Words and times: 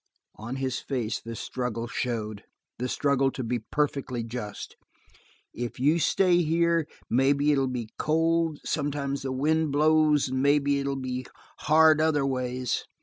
On 0.37 0.55
his 0.55 0.79
face 0.79 1.19
the 1.21 1.35
struggle 1.35 1.85
showed 1.85 2.43
the 2.79 2.89
struggle 2.89 3.29
to 3.33 3.43
be 3.43 3.59
perfectly 3.59 4.23
just. 4.23 4.75
"If 5.53 5.79
you 5.79 5.99
stay 5.99 6.41
here, 6.41 6.87
maybe 7.07 7.51
it'll 7.51 7.67
be 7.67 7.89
cold, 7.99 8.57
sometimes 8.65 9.23
when 9.25 9.29
the 9.29 9.37
wind 9.39 9.71
blows, 9.71 10.29
and 10.29 10.41
maybe 10.41 10.79
it'll 10.79 10.95
be 10.95 11.27
hard 11.59 12.01
other 12.01 12.25
ways. 12.25 12.85